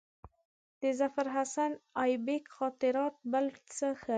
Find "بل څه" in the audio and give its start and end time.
3.31-3.87